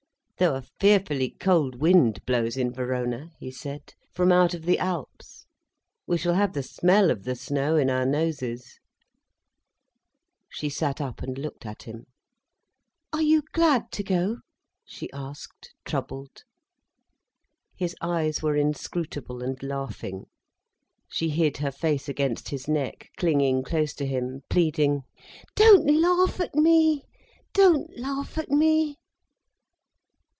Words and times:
"Though 0.37 0.55
a 0.55 0.63
fearfully 0.79 1.35
cold 1.39 1.75
wind 1.75 2.25
blows 2.25 2.57
in 2.57 2.73
Verona," 2.73 3.29
he 3.37 3.51
said, 3.51 3.93
"from 4.11 4.31
out 4.31 4.55
of 4.55 4.63
the 4.65 4.79
Alps. 4.79 5.45
We 6.07 6.17
shall 6.17 6.33
have 6.33 6.53
the 6.53 6.63
smell 6.63 7.11
of 7.11 7.25
the 7.25 7.35
snow 7.35 7.75
in 7.75 7.91
our 7.91 8.07
noses." 8.07 8.79
She 10.49 10.67
sat 10.67 10.99
up 10.99 11.21
and 11.21 11.37
looked 11.37 11.63
at 11.63 11.83
him. 11.83 12.05
"Are 13.13 13.21
you 13.21 13.43
glad 13.53 13.91
to 13.91 14.03
go?" 14.03 14.37
she 14.83 15.11
asked, 15.13 15.75
troubled. 15.85 16.41
His 17.75 17.95
eyes 18.01 18.41
were 18.41 18.55
inscrutable 18.57 19.43
and 19.43 19.61
laughing. 19.61 20.25
She 21.07 21.29
hid 21.29 21.57
her 21.57 21.71
face 21.71 22.09
against 22.09 22.49
his 22.49 22.67
neck, 22.67 23.11
clinging 23.15 23.61
close 23.61 23.93
to 23.93 24.07
him, 24.07 24.41
pleading: 24.49 25.03
"Don't 25.53 25.85
laugh 25.87 26.39
at 26.39 26.55
me—don't 26.55 27.95
laugh 27.99 28.39
at 28.39 28.49
me." 28.49 28.97